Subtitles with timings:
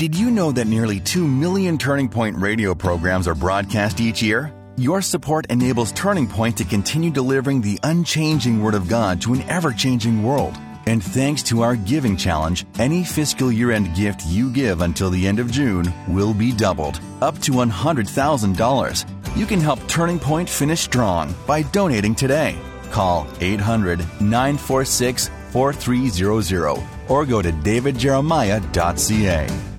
[0.00, 4.50] Did you know that nearly 2 million Turning Point radio programs are broadcast each year?
[4.78, 9.42] Your support enables Turning Point to continue delivering the unchanging Word of God to an
[9.42, 10.56] ever changing world.
[10.86, 15.26] And thanks to our giving challenge, any fiscal year end gift you give until the
[15.26, 19.36] end of June will be doubled, up to $100,000.
[19.36, 22.56] You can help Turning Point finish strong by donating today.
[22.90, 29.69] Call 800 946 4300 or go to davidjeremiah.ca.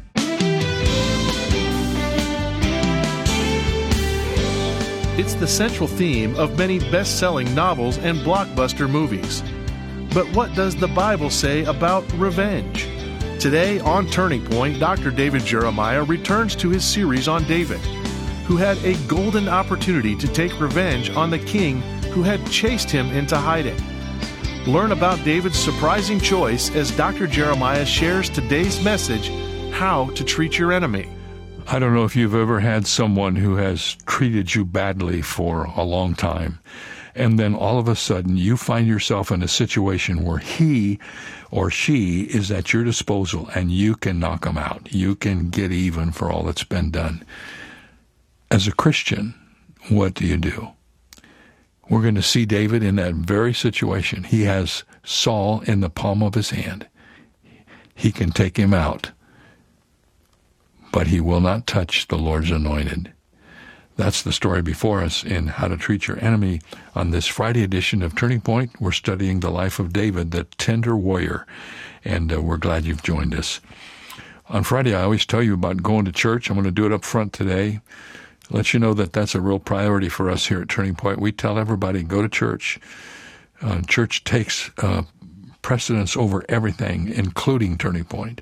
[5.18, 9.44] It's the central theme of many best selling novels and blockbuster movies.
[10.14, 12.88] But what does the Bible say about revenge?
[13.38, 15.12] Today on Turning Point, Dr.
[15.12, 17.82] David Jeremiah returns to his series on David,
[18.48, 21.82] who had a golden opportunity to take revenge on the king
[22.14, 23.78] who had chased him into hiding.
[24.66, 27.28] Learn about David's surprising choice as Dr.
[27.28, 29.28] Jeremiah shares today's message
[29.74, 31.10] How to Treat Your Enemy.
[31.68, 35.84] I don't know if you've ever had someone who has treated you badly for a
[35.84, 36.60] long time,
[37.16, 41.00] and then all of a sudden you find yourself in a situation where he
[41.50, 44.92] or she is at your disposal and you can knock them out.
[44.92, 47.24] You can get even for all that's been done.
[48.50, 49.34] As a Christian,
[49.90, 50.70] what do you do?
[51.90, 54.24] We're going to see David in that very situation.
[54.24, 56.88] He has Saul in the palm of his hand.
[57.94, 59.12] He can take him out,
[60.92, 63.14] but he will not touch the Lord's anointed.
[63.98, 66.62] That's the story before us in How to Treat Your Enemy.
[66.96, 70.96] On this Friday edition of Turning Point, we're studying the life of David, the tender
[70.96, 71.46] warrior,
[72.04, 73.60] and uh, we're glad you've joined us.
[74.50, 76.50] On Friday, I always tell you about going to church.
[76.50, 77.82] I'm going to do it up front today
[78.52, 81.20] let you know that that's a real priority for us here at Turning Point.
[81.20, 82.80] We tell everybody go to church.
[83.62, 85.04] Uh, church takes uh,
[85.62, 88.42] precedence over everything, including Turning Point.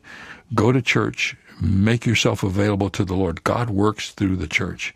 [0.56, 1.36] Go to church.
[1.62, 3.44] Make yourself available to the Lord.
[3.44, 4.94] God works through the church,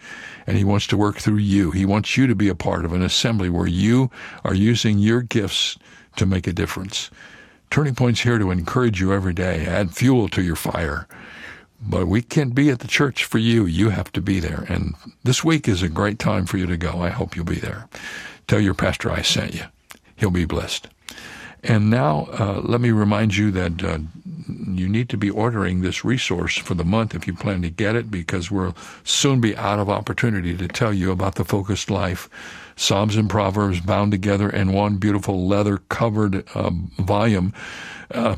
[0.48, 1.72] and He wants to work through you.
[1.72, 4.10] He wants you to be a part of an assembly where you
[4.46, 5.78] are using your gifts
[6.16, 7.10] to make a difference.
[7.70, 11.08] Turning Point's here to encourage you every day, add fuel to your fire.
[11.82, 13.66] But we can't be at the church for you.
[13.66, 14.66] You have to be there.
[14.70, 14.94] And
[15.24, 17.02] this week is a great time for you to go.
[17.02, 17.90] I hope you'll be there.
[18.48, 19.64] Tell your pastor I sent you.
[20.16, 20.88] He'll be blessed.
[21.64, 24.00] And now, uh, let me remind you that uh,
[24.48, 27.96] you need to be ordering this resource for the month if you plan to get
[27.96, 28.76] it, because we'll
[29.06, 32.30] soon be out of opportunity to tell you about the focused life.
[32.76, 37.54] Psalms and Proverbs bound together in one beautiful leather covered uh, volume,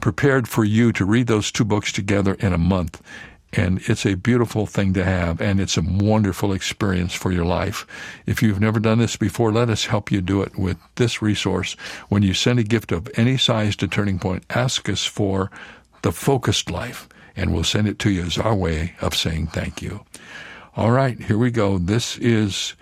[0.02, 3.02] prepared for you to read those two books together in a month.
[3.58, 7.88] And it's a beautiful thing to have, and it's a wonderful experience for your life.
[8.26, 11.74] If you've never done this before, let us help you do it with this resource.
[12.10, 15.50] When you send a gift of any size to Turning Point, ask us for
[16.02, 19.82] the focused life, and we'll send it to you as our way of saying thank
[19.82, 20.04] you.
[20.76, 21.78] All right, here we go.
[21.78, 22.76] This is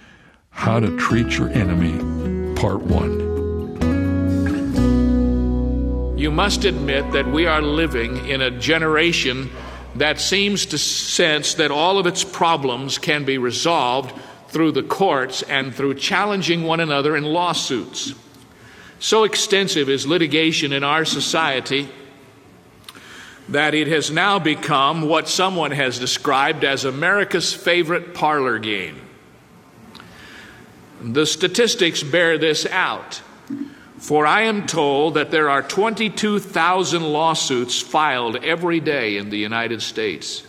[0.50, 3.34] How to Treat Your Enemy, Part 1.
[6.18, 9.52] You must admit that we are living in a generation
[9.96, 14.14] that seems to sense that all of its problems can be resolved
[14.48, 18.14] through the courts and through challenging one another in lawsuits.
[19.00, 21.90] So extensive is litigation in our society
[23.50, 29.02] that it has now become what someone has described as America's favorite parlor game.
[31.02, 33.22] The statistics bear this out.
[34.04, 39.82] For I am told that there are 22,000 lawsuits filed every day in the United
[39.82, 40.44] States.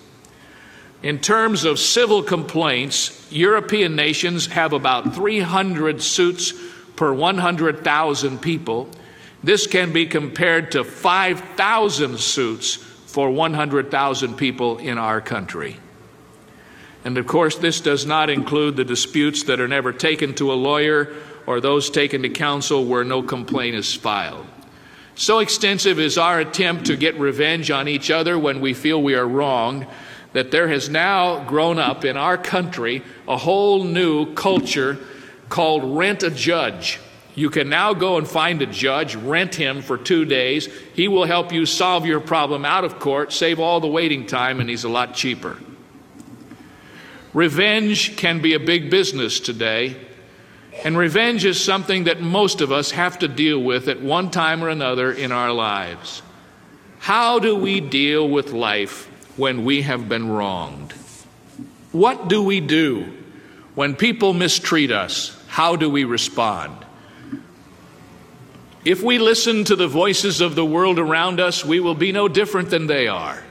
[1.05, 6.53] In terms of civil complaints, European nations have about 300 suits
[6.97, 8.89] per 100,000 people.
[9.45, 15.77] This can be compared to 5,000 suits for 100,000 people in our country.
[17.05, 20.55] And of course, this does not include the disputes that are never taken to a
[20.55, 21.15] lawyer
[21.47, 24.47] or those taken to counsel where no complaint is filed.
[25.15, 29.15] So extensive is our attempt to get revenge on each other when we feel we
[29.15, 29.87] are wronged
[30.33, 34.99] that there has now grown up in our country a whole new culture
[35.49, 36.99] called rent a judge.
[37.37, 40.69] You can now go and find a judge, rent him for two days.
[40.95, 44.61] He will help you solve your problem out of court, save all the waiting time,
[44.61, 45.57] and he's a lot cheaper.
[47.33, 49.97] Revenge can be a big business today.
[50.85, 54.63] And revenge is something that most of us have to deal with at one time
[54.63, 56.21] or another in our lives.
[56.99, 59.07] How do we deal with life
[59.39, 60.93] when we have been wronged?
[61.93, 63.13] What do we do
[63.75, 65.43] when people mistreat us?
[65.49, 66.85] How do we respond?
[68.85, 72.29] If we listen to the voices of the world around us, we will be no
[72.29, 73.43] different than they are.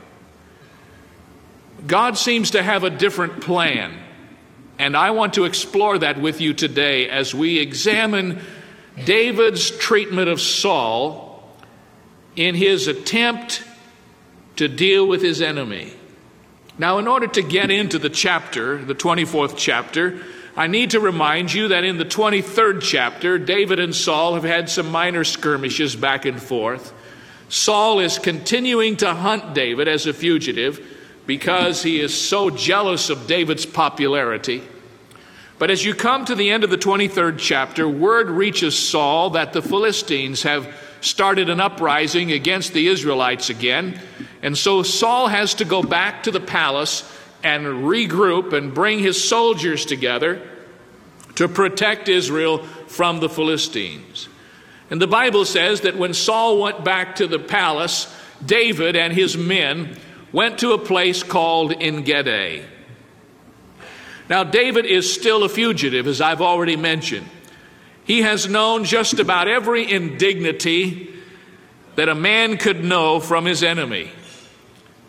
[1.87, 4.02] God seems to have a different plan.
[4.79, 8.41] And I want to explore that with you today as we examine
[9.05, 11.47] David's treatment of Saul
[12.35, 13.63] in his attempt
[14.55, 15.93] to deal with his enemy.
[16.77, 20.19] Now, in order to get into the chapter, the 24th chapter,
[20.55, 24.69] I need to remind you that in the 23rd chapter, David and Saul have had
[24.69, 26.93] some minor skirmishes back and forth.
[27.49, 30.92] Saul is continuing to hunt David as a fugitive
[31.25, 34.63] because he is so jealous of David's popularity.
[35.59, 39.53] But as you come to the end of the 23rd chapter, word reaches Saul that
[39.53, 43.99] the Philistines have started an uprising against the Israelites again.
[44.41, 47.09] And so Saul has to go back to the palace
[47.43, 50.41] and regroup and bring his soldiers together
[51.35, 54.29] to protect Israel from the Philistines.
[54.89, 58.13] And the Bible says that when Saul went back to the palace,
[58.45, 59.97] David and his men
[60.33, 62.63] went to a place called Engedi.
[64.29, 67.29] Now, David is still a fugitive, as I've already mentioned.
[68.03, 71.13] He has known just about every indignity
[71.95, 74.11] that a man could know from his enemy.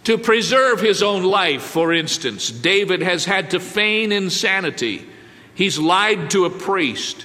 [0.04, 5.06] To preserve his own life, for instance, David has had to feign insanity.
[5.54, 7.24] He's lied to a priest.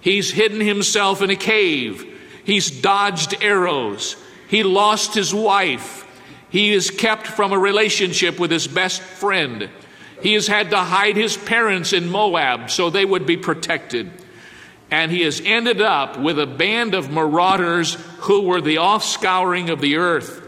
[0.00, 2.04] He's hidden himself in a cave.
[2.44, 4.16] He's dodged arrows.
[4.48, 6.04] He lost his wife.
[6.50, 9.68] He is kept from a relationship with his best friend.
[10.22, 14.10] He has had to hide his parents in Moab so they would be protected.
[14.90, 19.80] And he has ended up with a band of marauders who were the offscouring of
[19.80, 20.44] the earth.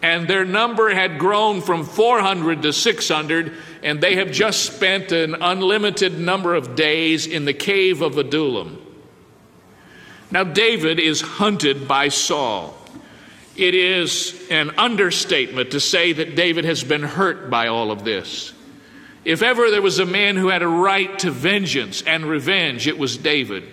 [0.00, 3.52] And their number had grown from 400 to 600,
[3.82, 8.78] and they have just spent an unlimited number of days in the cave of Adullam.
[10.30, 12.74] Now, David is hunted by Saul.
[13.56, 18.54] It is an understatement to say that David has been hurt by all of this.
[19.24, 22.98] If ever there was a man who had a right to vengeance and revenge, it
[22.98, 23.64] was David.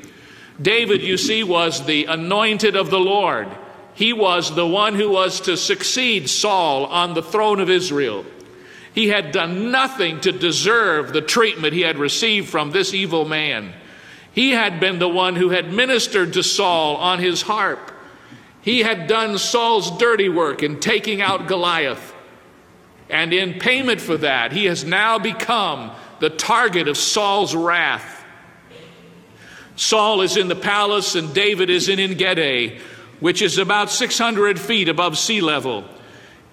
[0.61, 3.47] David, you see, was the anointed of the Lord.
[3.93, 8.25] He was the one who was to succeed Saul on the throne of Israel.
[8.93, 13.73] He had done nothing to deserve the treatment he had received from this evil man.
[14.33, 17.91] He had been the one who had ministered to Saul on his harp.
[18.61, 22.13] He had done Saul's dirty work in taking out Goliath.
[23.09, 28.17] And in payment for that, he has now become the target of Saul's wrath.
[29.75, 32.79] Saul is in the palace and David is in Engedi,
[33.21, 35.85] which is about 600 feet above sea level.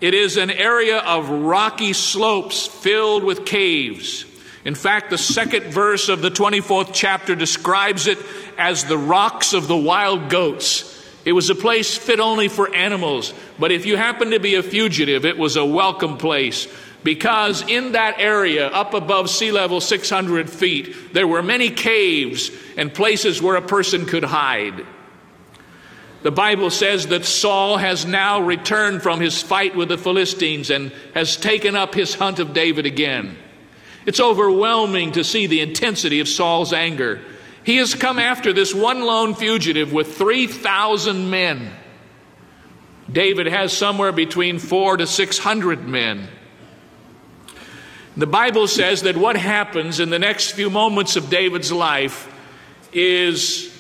[0.01, 4.25] It is an area of rocky slopes filled with caves.
[4.65, 8.19] In fact, the second verse of the 24th chapter describes it
[8.59, 10.96] as the rocks of the wild goats.
[11.27, 14.63] It was a place fit only for animals, but if you happened to be a
[14.63, 16.69] fugitive, it was a welcome place
[17.03, 22.95] because in that area, up above sea level 600 feet, there were many caves and
[22.95, 24.87] places where a person could hide.
[26.23, 30.93] The Bible says that Saul has now returned from his fight with the Philistines and
[31.15, 33.37] has taken up his hunt of David again.
[34.07, 37.21] It's overwhelming to see the intensity of Saul's anger.
[37.67, 41.73] He has come after this one lone fugitive with 3,000 men.
[43.11, 46.29] David has somewhere between four to 600 men.
[48.17, 52.33] The Bible says that what happens in the next few moments of David's life
[52.93, 53.77] is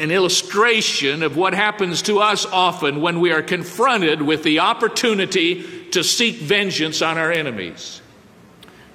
[0.00, 5.88] an illustration of what happens to us often when we are confronted with the opportunity
[5.92, 8.02] to seek vengeance on our enemies.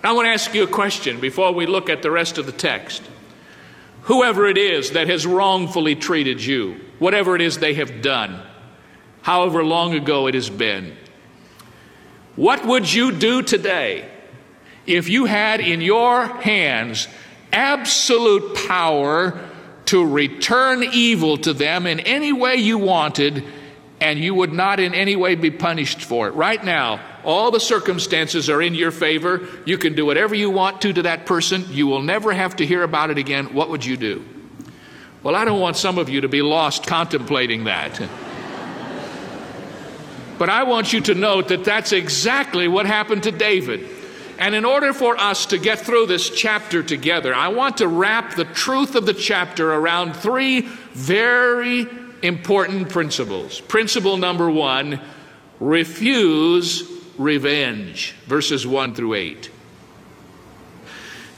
[0.04, 2.52] I want to ask you a question before we look at the rest of the
[2.52, 3.04] text
[4.04, 8.42] whoever it is that has wrongfully treated you, whatever it is they have done,
[9.22, 10.96] however long ago it has been,
[12.36, 14.10] what would you do today
[14.86, 17.08] if you had in your hands
[17.52, 19.50] absolute power
[19.86, 23.44] to return evil to them in any way you wanted?
[24.02, 26.32] and you would not in any way be punished for it.
[26.32, 29.48] Right now, all the circumstances are in your favor.
[29.66, 31.66] You can do whatever you want to to that person.
[31.70, 33.54] You will never have to hear about it again.
[33.54, 34.26] What would you do?
[35.24, 38.02] Well, I don't want some of you to be lost contemplating that.
[40.40, 43.88] but I want you to note that that's exactly what happened to David.
[44.40, 48.36] And in order for us to get through this chapter together, I want to wrap
[48.36, 51.86] the truth of the chapter around three very
[52.24, 53.62] important principles.
[53.62, 55.00] Principle number one
[55.60, 56.91] refuse
[57.22, 59.52] revenge, verses 1 through 8.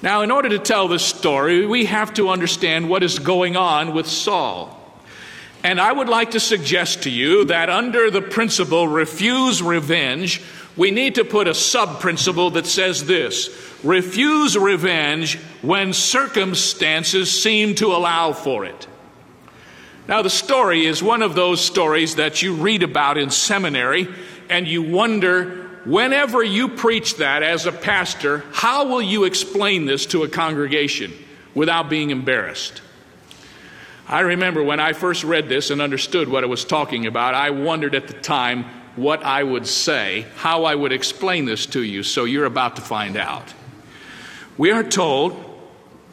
[0.01, 3.93] Now, in order to tell this story, we have to understand what is going on
[3.93, 4.79] with Saul.
[5.63, 10.41] And I would like to suggest to you that under the principle refuse revenge,
[10.75, 13.49] we need to put a sub principle that says this
[13.81, 18.87] refuse revenge when circumstances seem to allow for it.
[20.07, 24.09] Now, the story is one of those stories that you read about in seminary,
[24.49, 30.05] and you wonder whenever you preach that as a pastor, how will you explain this
[30.07, 31.13] to a congregation
[31.53, 32.81] without being embarrassed?
[34.07, 37.51] I remember when I first read this and understood what it was talking about, I
[37.51, 42.03] wondered at the time what I would say, how I would explain this to you,
[42.03, 43.53] so you're about to find out.
[44.57, 45.51] We are told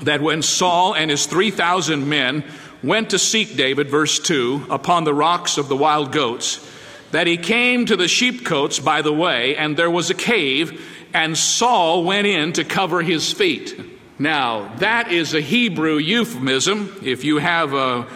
[0.01, 2.45] that when Saul and his 3,000 men
[2.83, 6.67] went to seek David, verse 2, upon the rocks of the wild goats,
[7.13, 11.37] that he came to the sheepcotes by the way, and there was a cave, and
[11.37, 13.79] Saul went in to cover his feet.
[14.19, 17.01] Now, that is a Hebrew euphemism.
[17.03, 18.07] If you have a,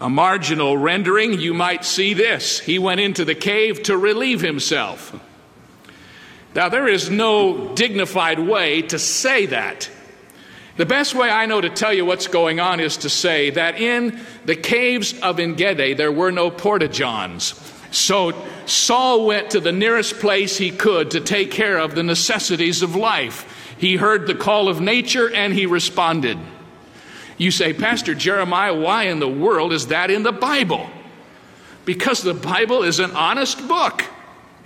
[0.00, 2.58] a marginal rendering, you might see this.
[2.58, 5.18] He went into the cave to relieve himself.
[6.54, 9.90] Now, there is no dignified way to say that.
[10.76, 13.78] The best way I know to tell you what's going on is to say that
[13.80, 17.52] in the caves of Engedi there were no porta-johns.
[17.94, 18.32] So
[18.66, 22.96] Saul went to the nearest place he could to take care of the necessities of
[22.96, 23.74] life.
[23.78, 26.38] He heard the call of nature and he responded.
[27.38, 30.88] You say, Pastor Jeremiah, why in the world is that in the Bible?
[31.84, 34.04] Because the Bible is an honest book.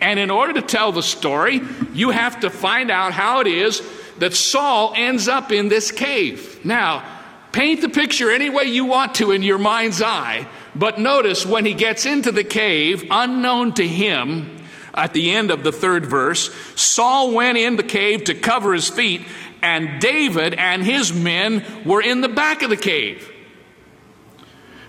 [0.00, 1.60] And in order to tell the story,
[1.92, 3.82] you have to find out how it is
[4.18, 6.64] that Saul ends up in this cave.
[6.64, 7.04] Now,
[7.52, 11.64] paint the picture any way you want to in your mind's eye, but notice when
[11.64, 14.58] he gets into the cave, unknown to him,
[14.94, 18.88] at the end of the third verse, Saul went in the cave to cover his
[18.88, 19.22] feet,
[19.62, 23.30] and David and his men were in the back of the cave.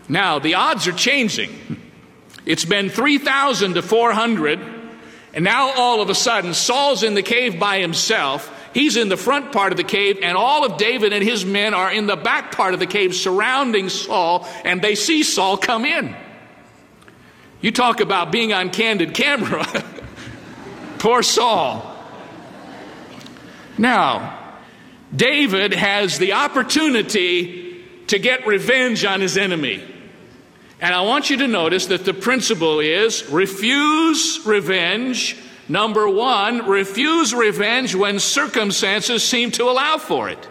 [0.08, 1.80] Now, the odds are changing.
[2.46, 4.60] It's been 3,000 to 400,
[5.36, 8.56] and now all of a sudden, Saul's in the cave by himself.
[8.74, 11.74] He's in the front part of the cave, and all of David and his men
[11.74, 15.86] are in the back part of the cave surrounding Saul, and they see Saul come
[15.86, 16.16] in.
[17.62, 19.66] You talk about being on candid camera.
[21.00, 21.86] Poor Saul.
[23.78, 24.54] Now,
[25.16, 29.84] David has the opportunity to get revenge on his enemy.
[30.82, 35.36] And I want you to notice that the principle is refuse revenge
[35.70, 40.48] Number one, refuse revenge when circumstances seem to allow for it.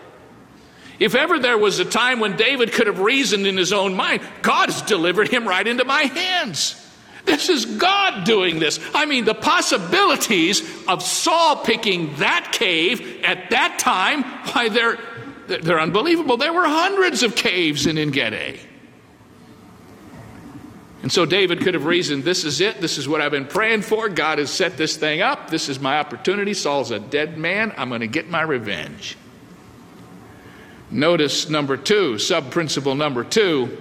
[1.01, 4.23] If ever there was a time when David could have reasoned in his own mind,
[4.43, 6.85] God has delivered him right into my hands.
[7.25, 8.81] This is God doing this.
[8.95, 14.99] I mean, the possibilities of Saul picking that cave at that time, why, they're,
[15.47, 16.37] they're unbelievable.
[16.37, 18.61] There were hundreds of caves in Engedi.
[21.03, 22.81] And so David could have reasoned, This is it.
[22.81, 24.09] This is what I've been praying for.
[24.09, 25.51] God has set this thing up.
[25.51, 26.55] This is my opportunity.
[26.55, 27.73] Saul's a dead man.
[27.77, 29.17] I'm going to get my revenge.
[30.91, 33.77] Notice number two, sub principle number two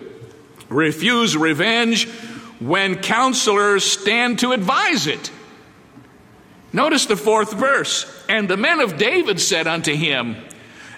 [0.70, 2.08] refuse revenge
[2.60, 5.32] when counselors stand to advise it.
[6.74, 8.06] Notice the fourth verse.
[8.28, 10.36] And the men of David said unto him,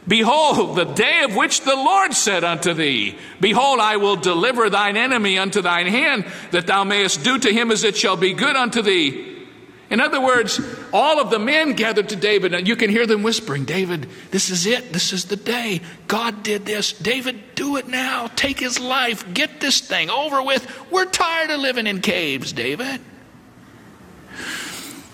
[0.10, 4.98] Behold, the day of which the Lord said unto thee, Behold, I will deliver thine
[4.98, 8.56] enemy unto thine hand, that thou mayest do to him as it shall be good
[8.56, 9.46] unto thee.
[9.92, 10.60] In other words,
[10.92, 14.50] all of the men gathered to David, and you can hear them whispering, David, this
[14.50, 14.92] is it.
[14.94, 15.82] This is the day.
[16.08, 16.92] God did this.
[16.92, 18.32] David, do it now.
[18.36, 19.32] Take his life.
[19.32, 20.68] Get this thing over with.
[20.90, 23.00] We're tired of living in caves, David.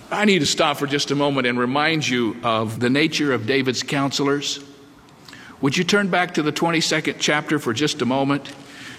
[0.10, 3.46] I need to stop for just a moment and remind you of the nature of
[3.46, 4.64] David's counselors.
[5.62, 8.52] Would you turn back to the 22nd chapter for just a moment?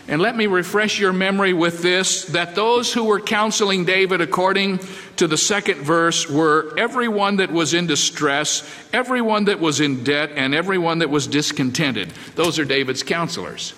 [0.08, 4.78] And let me refresh your memory with this that those who were counseling David according
[5.16, 10.30] to the second verse were everyone that was in distress, everyone that was in debt,
[10.36, 12.12] and everyone that was discontented.
[12.36, 13.74] Those are David's counselors.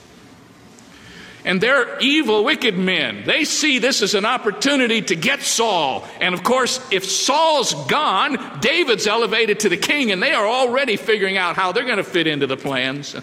[1.48, 3.24] And they're evil, wicked men.
[3.24, 6.06] They see this as an opportunity to get Saul.
[6.20, 10.96] And of course, if Saul's gone, David's elevated to the king, and they are already
[10.96, 13.16] figuring out how they're going to fit into the plans.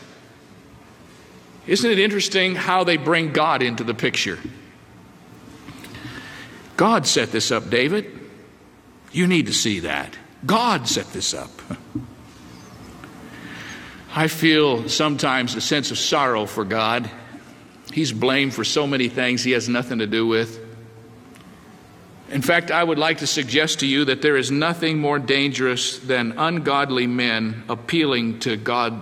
[1.68, 4.40] Isn't it interesting how they bring God into the picture?
[6.78, 8.12] God set this up, David.
[9.12, 10.18] You need to see that.
[10.44, 11.52] God set this up.
[14.16, 17.12] I feel sometimes a sense of sorrow for God.
[17.96, 20.60] He's blamed for so many things he has nothing to do with.
[22.30, 25.98] In fact, I would like to suggest to you that there is nothing more dangerous
[26.00, 29.02] than ungodly men appealing to God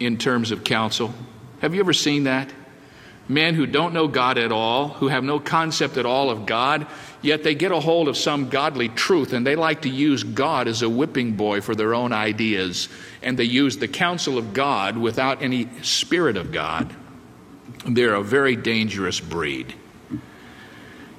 [0.00, 1.14] in terms of counsel.
[1.60, 2.52] Have you ever seen that?
[3.28, 6.86] men who don't know God at all, who have no concept at all of God,
[7.22, 10.68] yet they get a hold of some godly truth and they like to use God
[10.68, 12.88] as a whipping boy for their own ideas.
[13.22, 16.94] And they use the counsel of God without any spirit of God.
[17.86, 19.74] They're a very dangerous breed.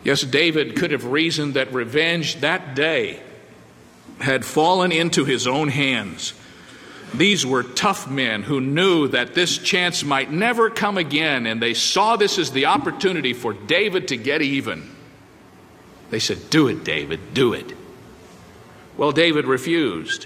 [0.04, 3.22] Yes, David could have reasoned that revenge that day
[4.20, 6.34] had fallen into his own hands.
[7.14, 11.74] These were tough men who knew that this chance might never come again, and they
[11.74, 14.90] saw this as the opportunity for David to get even.
[16.10, 17.74] They said, Do it, David, do it.
[18.98, 20.26] Well, David refused,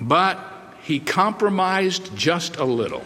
[0.00, 0.38] but
[0.82, 3.04] he compromised just a little.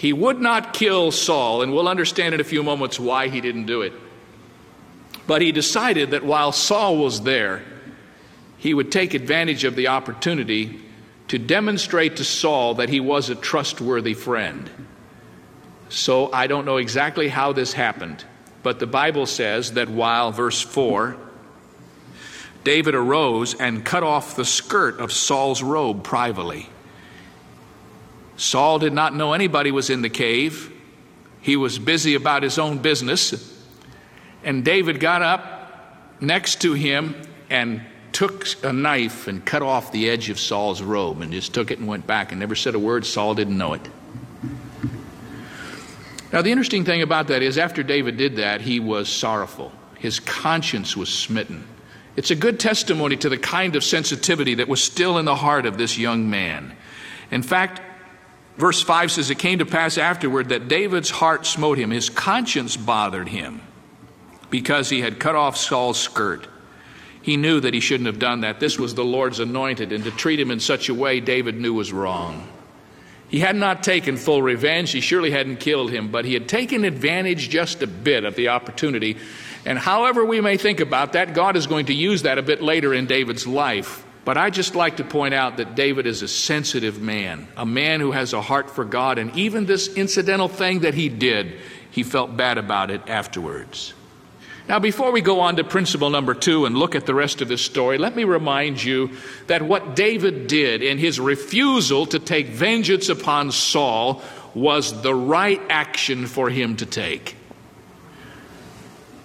[0.00, 3.66] He would not kill Saul, and we'll understand in a few moments why he didn't
[3.66, 3.92] do it.
[5.26, 7.62] But he decided that while Saul was there,
[8.56, 10.80] he would take advantage of the opportunity
[11.28, 14.70] to demonstrate to Saul that he was a trustworthy friend.
[15.90, 18.24] So I don't know exactly how this happened,
[18.62, 21.14] but the Bible says that while, verse 4,
[22.64, 26.70] David arose and cut off the skirt of Saul's robe privately.
[28.40, 30.72] Saul did not know anybody was in the cave.
[31.42, 33.54] He was busy about his own business.
[34.42, 37.20] And David got up next to him
[37.50, 37.82] and
[38.12, 41.80] took a knife and cut off the edge of Saul's robe and just took it
[41.80, 43.04] and went back and never said a word.
[43.04, 43.86] Saul didn't know it.
[46.32, 49.70] Now, the interesting thing about that is, after David did that, he was sorrowful.
[49.98, 51.66] His conscience was smitten.
[52.16, 55.66] It's a good testimony to the kind of sensitivity that was still in the heart
[55.66, 56.74] of this young man.
[57.30, 57.82] In fact,
[58.60, 62.76] verse 5 says, It came to pass afterward that David's heart smote him, his conscience
[62.76, 63.62] bothered him
[64.50, 66.46] because he had cut off Saul's skirt.
[67.22, 68.60] He knew that he shouldn't have done that.
[68.60, 71.74] This was the Lord's anointed, and to treat him in such a way, David knew
[71.74, 72.48] was wrong.
[73.28, 74.90] He had not taken full revenge.
[74.90, 78.48] He surely hadn't killed him, but he had taken advantage just a bit of the
[78.48, 79.18] opportunity.
[79.64, 82.60] And however we may think about that, God is going to use that a bit
[82.60, 84.04] later in David's life.
[84.24, 88.00] But I just like to point out that David is a sensitive man, a man
[88.00, 91.54] who has a heart for God, and even this incidental thing that he did,
[91.90, 93.94] he felt bad about it afterwards.
[94.68, 97.48] Now, before we go on to principle number two and look at the rest of
[97.48, 99.10] this story, let me remind you
[99.48, 104.22] that what David did in his refusal to take vengeance upon Saul
[104.54, 107.36] was the right action for him to take.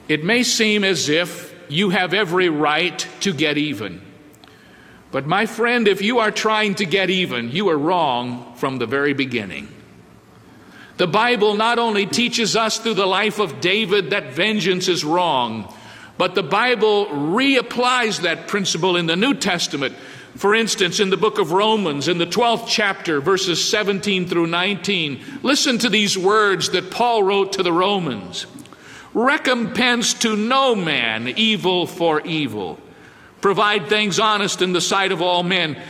[0.08, 4.05] It may seem as if you have every right to get even.
[5.16, 8.86] But, my friend, if you are trying to get even, you are wrong from the
[8.86, 9.70] very beginning.
[10.98, 15.74] The Bible not only teaches us through the life of David that vengeance is wrong,
[16.18, 19.96] but the Bible reapplies that principle in the New Testament.
[20.36, 25.40] For instance, in the book of Romans, in the 12th chapter, verses 17 through 19,
[25.44, 28.48] listen to these words that Paul wrote to the Romans
[29.14, 32.82] Recompense to no man evil for evil.
[33.42, 35.82] Provide things honest in the sight of all men.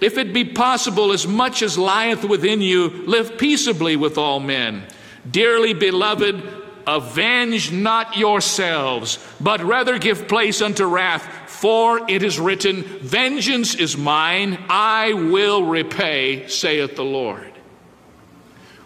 [0.00, 4.84] If it be possible, as much as lieth within you, live peaceably with all men.
[5.28, 6.42] Dearly beloved,
[6.86, 11.22] avenge not yourselves, but rather give place unto wrath.
[11.50, 17.52] For it is written, Vengeance is mine, I will repay, saith the Lord.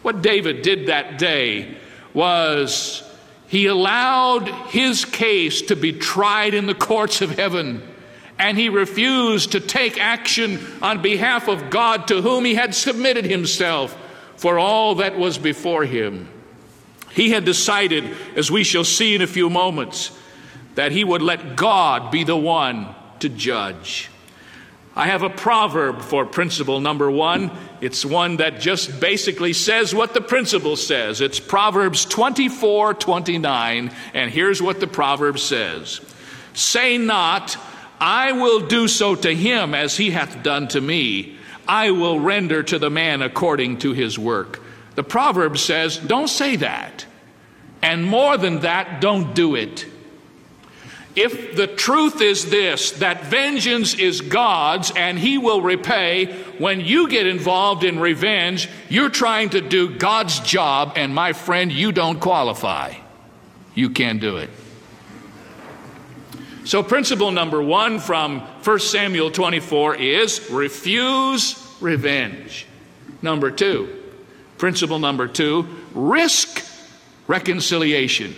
[0.01, 1.77] What David did that day
[2.15, 3.09] was
[3.47, 7.87] he allowed his case to be tried in the courts of heaven
[8.39, 13.25] and he refused to take action on behalf of God to whom he had submitted
[13.25, 13.97] himself
[14.37, 16.29] for all that was before him.
[17.11, 20.17] He had decided, as we shall see in a few moments,
[20.75, 24.09] that he would let God be the one to judge.
[24.95, 27.51] I have a proverb for principle number one.
[27.81, 31.21] It's one that just basically says what the principle says.
[31.21, 36.01] It's Proverbs 24 29, and here's what the proverb says
[36.53, 37.57] Say not,
[38.03, 41.37] I will do so to him as he hath done to me.
[41.69, 44.61] I will render to the man according to his work.
[44.97, 47.07] The proverb says, don't say that.
[47.81, 49.87] And more than that, don't do it.
[51.15, 56.27] If the truth is this, that vengeance is God's and he will repay,
[56.59, 61.71] when you get involved in revenge, you're trying to do God's job, and my friend,
[61.71, 62.95] you don't qualify.
[63.77, 64.51] You can't do it.
[66.65, 72.67] So, principle number one from 1 Samuel 24 is refuse revenge.
[73.21, 73.89] Number two,
[74.59, 76.65] principle number two, risk
[77.27, 78.35] reconciliation.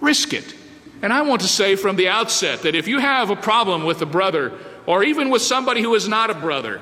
[0.00, 0.54] Risk it.
[1.02, 4.02] And I want to say from the outset that if you have a problem with
[4.02, 4.52] a brother,
[4.86, 6.80] or even with somebody who is not a brother,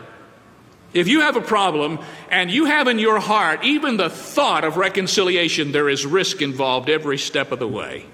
[0.94, 4.76] If you have a problem and you have in your heart even the thought of
[4.76, 8.04] reconciliation, there is risk involved every step of the way.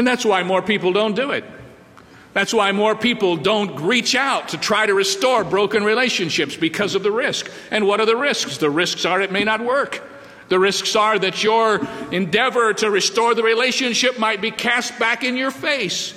[0.00, 1.44] And that's why more people don't do it.
[2.32, 7.02] That's why more people don't reach out to try to restore broken relationships because of
[7.02, 7.50] the risk.
[7.70, 8.56] And what are the risks?
[8.56, 10.02] The risks are it may not work.
[10.48, 15.36] The risks are that your endeavor to restore the relationship might be cast back in
[15.36, 16.14] your face.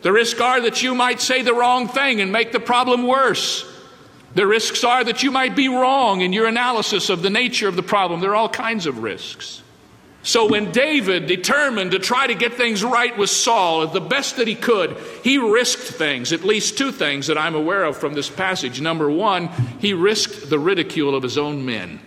[0.00, 3.70] The risks are that you might say the wrong thing and make the problem worse.
[4.36, 7.76] The risks are that you might be wrong in your analysis of the nature of
[7.76, 8.20] the problem.
[8.20, 9.62] There are all kinds of risks.
[10.22, 14.48] So when David determined to try to get things right with Saul the best that
[14.48, 18.28] he could, he risked things, at least two things that I'm aware of from this
[18.28, 18.80] passage.
[18.80, 22.00] Number one, he risked the ridicule of his own men.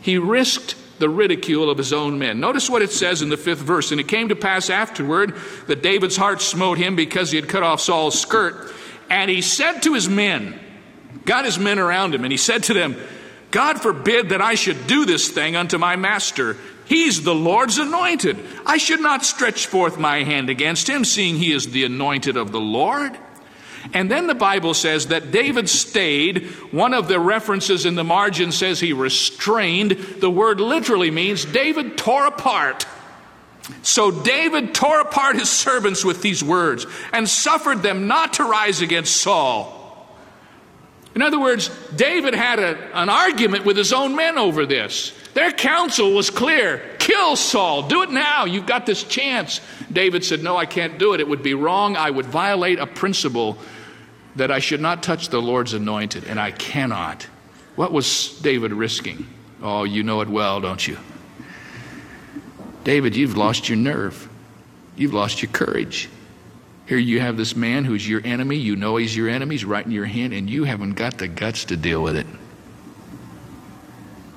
[0.00, 2.40] He risked the ridicule of his own men.
[2.40, 3.90] Notice what it says in the fifth verse.
[3.90, 5.34] And it came to pass afterward
[5.66, 8.72] that David's heart smote him because he had cut off Saul's skirt.
[9.10, 10.58] And he said to his men,
[11.24, 12.96] got his men around him, and he said to them,
[13.54, 16.56] God forbid that I should do this thing unto my master.
[16.86, 18.36] He's the Lord's anointed.
[18.66, 22.50] I should not stretch forth my hand against him, seeing he is the anointed of
[22.50, 23.16] the Lord.
[23.92, 26.46] And then the Bible says that David stayed.
[26.72, 29.92] One of the references in the margin says he restrained.
[29.92, 32.86] The word literally means David tore apart.
[33.82, 38.80] So David tore apart his servants with these words and suffered them not to rise
[38.80, 39.73] against Saul.
[41.14, 45.12] In other words, David had a, an argument with his own men over this.
[45.34, 49.60] Their counsel was clear kill Saul, do it now, you've got this chance.
[49.92, 51.20] David said, No, I can't do it.
[51.20, 51.96] It would be wrong.
[51.96, 53.58] I would violate a principle
[54.36, 57.24] that I should not touch the Lord's anointed, and I cannot.
[57.76, 59.26] What was David risking?
[59.62, 60.98] Oh, you know it well, don't you?
[62.84, 64.28] David, you've lost your nerve.
[64.96, 66.08] You've lost your courage.
[66.86, 68.56] Here you have this man who's your enemy.
[68.56, 69.54] You know he's your enemy.
[69.54, 72.26] He's right in your hand, and you haven't got the guts to deal with it.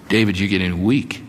[0.07, 1.23] David, you're getting weak.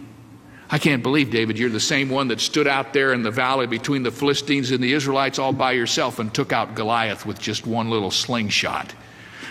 [0.70, 3.66] I can't believe, David, you're the same one that stood out there in the valley
[3.66, 7.66] between the Philistines and the Israelites all by yourself and took out Goliath with just
[7.66, 8.94] one little slingshot.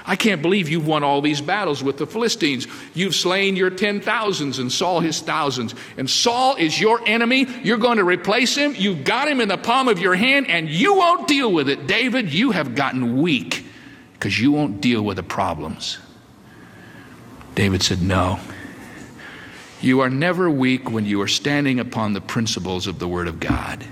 [0.09, 2.65] I can't believe you've won all these battles with the Philistines.
[2.93, 5.75] You've slain your ten thousands and Saul his thousands.
[5.97, 7.45] And Saul is your enemy.
[7.61, 8.73] You're going to replace him.
[8.73, 11.87] You've got him in the palm of your hand and you won't deal with it.
[11.87, 13.65] David, you have gotten weak
[14.13, 15.97] because you won't deal with the problems.
[17.53, 18.39] David said, No.
[19.81, 23.41] You are never weak when you are standing upon the principles of the Word of
[23.41, 23.83] God.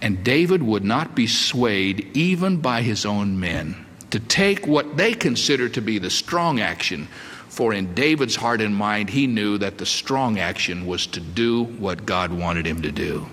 [0.00, 5.14] And David would not be swayed even by his own men to take what they
[5.14, 7.06] consider to be the strong action.
[7.48, 11.64] For in David's heart and mind, he knew that the strong action was to do
[11.64, 13.26] what God wanted him to do.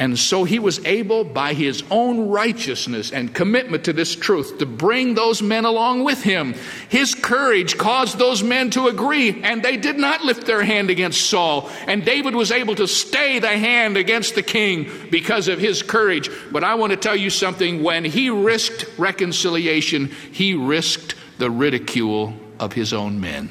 [0.00, 4.64] And so he was able, by his own righteousness and commitment to this truth, to
[4.64, 6.54] bring those men along with him.
[6.88, 11.28] His courage caused those men to agree, and they did not lift their hand against
[11.28, 11.68] Saul.
[11.86, 16.30] And David was able to stay the hand against the king because of his courage.
[16.50, 22.32] But I want to tell you something when he risked reconciliation, he risked the ridicule
[22.58, 23.50] of his own men.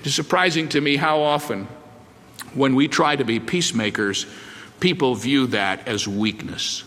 [0.00, 1.66] It is surprising to me how often,
[2.54, 4.24] when we try to be peacemakers,
[4.80, 6.84] people view that as weakness.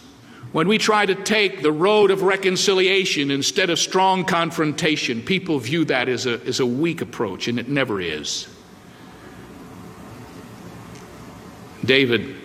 [0.51, 5.86] When we try to take the road of reconciliation instead of strong confrontation, people view
[5.86, 8.47] that as a, as a weak approach, and it never is.
[11.86, 12.36] David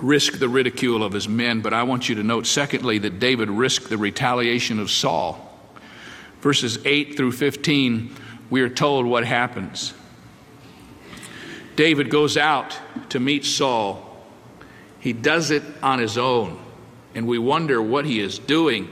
[0.00, 3.50] risked the ridicule of his men, but I want you to note, secondly, that David
[3.50, 5.48] risked the retaliation of Saul.
[6.40, 8.14] Verses 8 through 15,
[8.48, 9.92] we are told what happens.
[11.74, 12.78] David goes out
[13.10, 14.11] to meet Saul
[15.02, 16.58] he does it on his own,
[17.14, 18.88] and we wonder what he is doing.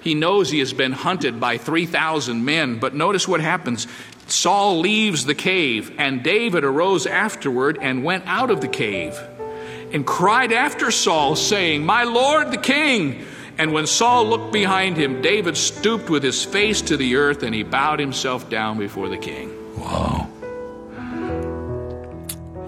[0.00, 3.86] He knows he has been hunted by 3,000 men, but notice what happens.
[4.26, 9.14] Saul leaves the cave, and David arose afterward and went out of the cave
[9.92, 13.26] and cried after Saul, saying, My Lord the king!
[13.58, 17.54] And when Saul looked behind him, David stooped with his face to the earth and
[17.54, 19.50] he bowed himself down before the king.
[19.78, 20.29] Wow.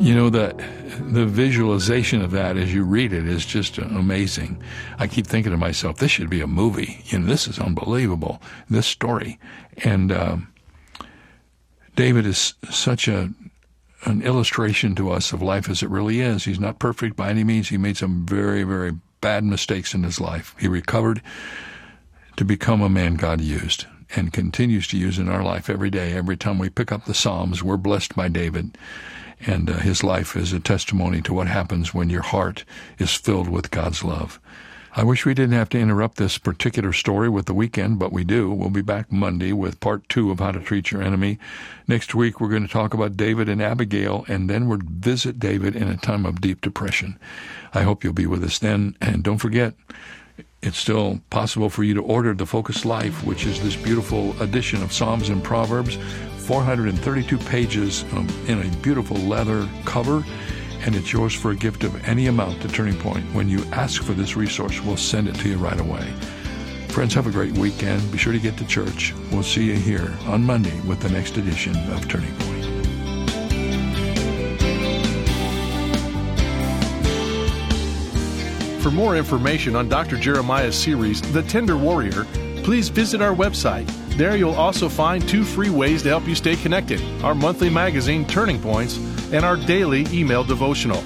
[0.02, 0.58] You know that
[0.98, 4.60] the visualization of that as you read it is just amazing.
[4.98, 7.04] I keep thinking to myself, this should be a movie.
[7.04, 8.42] You know, this is unbelievable.
[8.68, 9.38] This story,
[9.84, 10.52] and um,
[11.94, 13.30] David is such a
[14.04, 16.46] an illustration to us of life as it really is.
[16.46, 17.68] He's not perfect by any means.
[17.68, 20.56] He made some very, very bad mistakes in his life.
[20.58, 21.22] He recovered
[22.38, 23.86] to become a man God used
[24.16, 26.14] and continues to use in our life every day.
[26.14, 28.76] Every time we pick up the Psalms, we're blessed by David.
[29.46, 32.64] And uh, his life is a testimony to what happens when your heart
[32.98, 34.40] is filled with God's love.
[34.94, 38.24] I wish we didn't have to interrupt this particular story with the weekend, but we
[38.24, 38.50] do.
[38.50, 41.38] We'll be back Monday with part two of How to Treat Your Enemy.
[41.88, 45.74] Next week, we're going to talk about David and Abigail, and then we'll visit David
[45.74, 47.18] in a time of deep depression.
[47.72, 48.94] I hope you'll be with us then.
[49.00, 49.72] And don't forget,
[50.62, 54.82] it's still possible for you to order The Focus Life, which is this beautiful edition
[54.82, 55.96] of Psalms and Proverbs,
[56.52, 60.22] 432 pages um, in a beautiful leather cover
[60.82, 63.24] and it's yours for a gift of any amount to Turning Point.
[63.32, 66.06] When you ask for this resource, we'll send it to you right away.
[66.88, 68.12] Friends, have a great weekend.
[68.12, 69.14] Be sure to get to church.
[69.30, 72.66] We'll see you here on Monday with the next edition of Turning Point.
[78.82, 80.18] For more information on Dr.
[80.18, 82.26] Jeremiah's series, The Tender Warrior,
[82.62, 83.88] please visit our website.
[84.16, 88.26] There you'll also find two free ways to help you stay connected our monthly magazine,
[88.26, 88.98] Turning Points
[89.32, 91.02] and our daily email devotional.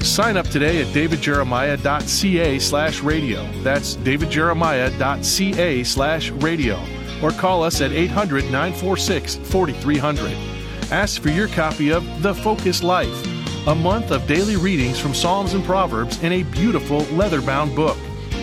[0.00, 3.50] Sign up today at davidjeremiah.ca slash radio.
[3.62, 6.80] That's davidjeremiah.ca slash radio.
[7.22, 10.32] Or call us at 800 946 4300.
[10.92, 15.54] Ask for your copy of The Focus Life, a month of daily readings from Psalms
[15.54, 17.96] and Proverbs in a beautiful leather bound book.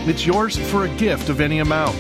[0.08, 1.96] It's yours for a gift of any amount.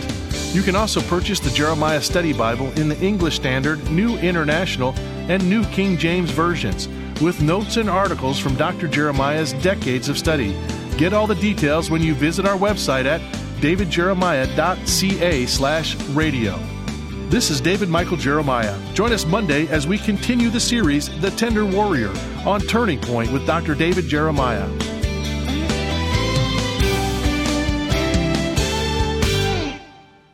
[0.54, 4.94] You can also purchase the Jeremiah Study Bible in the English Standard, New International,
[5.30, 6.90] and New King James versions
[7.22, 8.90] with notes and articles from Dr.
[8.90, 10.54] Jeremiah's decades of study.
[10.98, 13.22] Get all the details when you visit our website at
[13.62, 16.60] davidjeremiah.ca slash radio.
[17.30, 18.78] This is David Michael Jeremiah.
[18.94, 22.12] Join us Monday as we continue the series The Tender Warrior
[22.46, 23.74] on Turning Point with Dr.
[23.74, 24.68] David Jeremiah.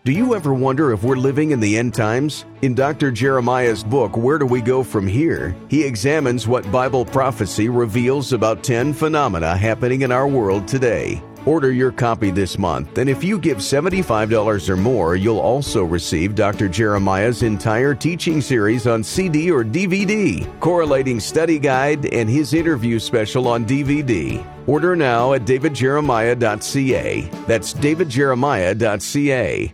[0.08, 2.46] Do you ever wonder if we're living in the end times?
[2.62, 3.12] In Dr.
[3.12, 5.54] Jeremiah's book, Where Do We Go From Here?
[5.68, 11.22] he examines what Bible prophecy reveals about 10 phenomena happening in our world today.
[11.46, 16.36] Order your copy this month, and if you give $75 or more, you'll also receive
[16.36, 16.70] Dr.
[16.70, 23.50] Jeremiah's entire teaching series on CD or DVD, correlating study guide, and his interview special
[23.50, 24.42] on DVD.
[24.68, 27.30] Order now at davidjeremiah.ca.
[27.46, 29.74] That's davidjeremiah.ca.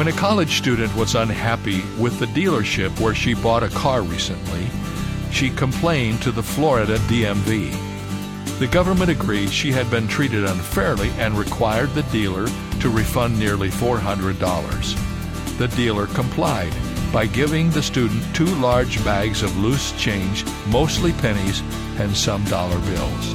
[0.00, 4.66] When a college student was unhappy with the dealership where she bought a car recently,
[5.30, 8.58] she complained to the Florida DMV.
[8.58, 12.46] The government agreed she had been treated unfairly and required the dealer
[12.80, 15.58] to refund nearly $400.
[15.58, 16.72] The dealer complied
[17.12, 21.60] by giving the student two large bags of loose change, mostly pennies,
[21.98, 23.34] and some dollar bills.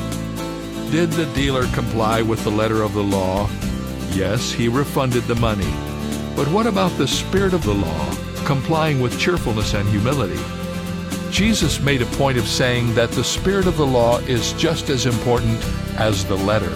[0.90, 3.48] Did the dealer comply with the letter of the law?
[4.14, 5.72] Yes, he refunded the money.
[6.36, 8.14] But what about the spirit of the law,
[8.46, 10.40] complying with cheerfulness and humility?
[11.32, 15.06] Jesus made a point of saying that the spirit of the law is just as
[15.06, 15.64] important
[15.98, 16.74] as the letter.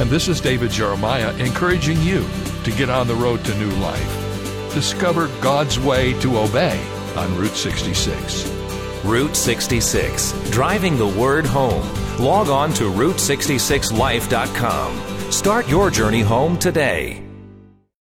[0.00, 2.26] And this is David Jeremiah encouraging you
[2.64, 4.74] to get on the road to new life.
[4.74, 6.78] Discover God's way to obey
[7.16, 8.46] on Route 66.
[9.04, 11.86] Route 66, driving the word home.
[12.18, 15.32] Log on to Route66Life.com.
[15.32, 17.27] Start your journey home today.